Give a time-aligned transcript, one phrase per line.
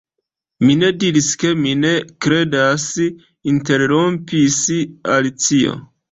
[0.67, 1.91] "Mi ne diris ke mi ne
[2.25, 2.85] kredas,"
[3.51, 4.57] interrompis
[5.17, 5.77] Alicio.